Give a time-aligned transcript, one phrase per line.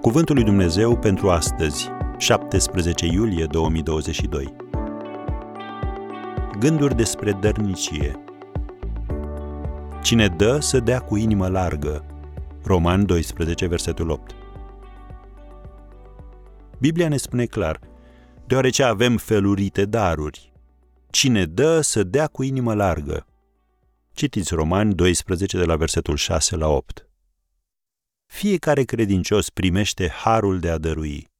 [0.00, 4.56] Cuvântul lui Dumnezeu pentru astăzi, 17 iulie 2022.
[6.58, 8.24] Gânduri despre dărnicie.
[10.02, 12.04] Cine dă, să dea cu inimă largă.
[12.62, 14.34] Roman 12, versetul 8.
[16.78, 17.80] Biblia ne spune clar,
[18.46, 20.52] deoarece avem felurite daruri.
[21.10, 23.26] Cine dă, să dea cu inimă largă.
[24.12, 27.09] Citiți Roman 12 de la versetul 6 la 8.
[28.30, 31.30] Fiecare credincios primește harul de a dărui,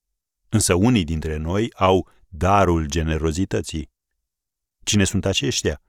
[0.48, 3.90] însă unii dintre noi au darul generozității.
[4.84, 5.82] Cine sunt aceștia?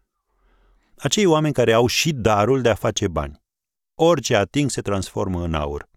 [0.97, 3.41] Acei oameni care au și darul de a face bani.
[3.95, 5.89] Orice ating se transformă în aur.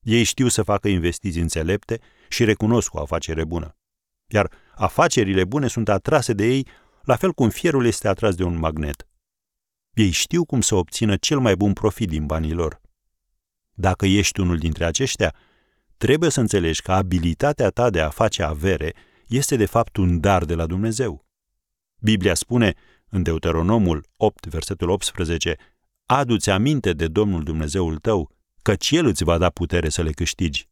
[0.00, 3.76] Ei știu să facă investiții înțelepte și recunosc o afacere bună.
[4.26, 6.66] Iar afacerile bune sunt atrase de ei,
[7.02, 9.08] la fel cum fierul este atras de un magnet.
[9.92, 12.80] Ei știu cum să obțină cel mai bun profit din banii lor.
[13.80, 15.34] Dacă ești unul dintre aceștia,
[15.96, 18.94] trebuie să înțelegi că abilitatea ta de a face avere
[19.26, 21.26] este de fapt un dar de la Dumnezeu.
[21.98, 22.74] Biblia spune
[23.08, 25.56] în Deuteronomul 8, versetul 18,
[26.06, 28.30] Adu-ți aminte de Domnul Dumnezeul tău,
[28.62, 30.68] căci El îți va da putere să le câștigi.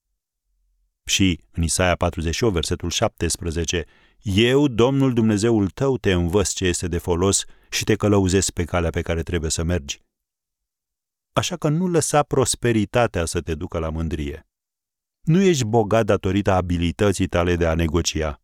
[1.04, 3.84] Și în Isaia 48, versetul 17,
[4.22, 8.90] Eu, Domnul Dumnezeul tău, te învăț ce este de folos și te călăuzesc pe calea
[8.90, 10.06] pe care trebuie să mergi.
[11.38, 14.46] Așa că nu lăsa prosperitatea să te ducă la mândrie.
[15.20, 18.40] Nu ești bogat datorită abilității tale de a negocia,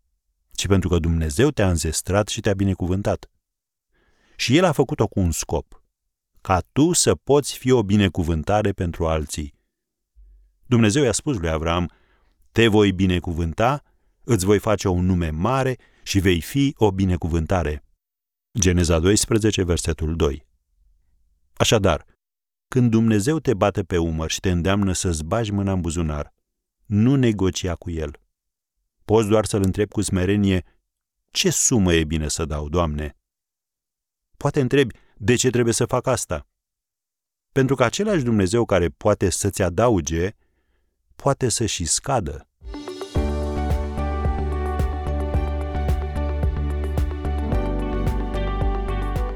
[0.53, 3.31] ci pentru că Dumnezeu te-a înzestrat și te-a binecuvântat.
[4.37, 5.83] Și El a făcut-o cu un scop,
[6.41, 9.55] ca tu să poți fi o binecuvântare pentru alții.
[10.67, 11.91] Dumnezeu i-a spus lui Avram,
[12.53, 13.83] te voi binecuvânta,
[14.25, 17.85] îți voi face un nume mare și vei fi o binecuvântare.
[18.59, 20.47] Geneza 12, versetul 2.
[21.53, 22.13] Așadar,
[22.75, 26.35] când Dumnezeu te bate pe umăr și te îndeamnă să-ți bagi mâna în buzunar,
[26.85, 28.21] nu negocia cu El.
[29.05, 30.65] Poți doar să-L întrebi cu smerenie,
[31.31, 33.17] ce sumă e bine să dau, Doamne?
[34.37, 36.49] Poate întrebi, de ce trebuie să fac asta?
[37.53, 40.31] Pentru că același Dumnezeu care poate să-ți adauge,
[41.17, 42.49] poate să și scadă.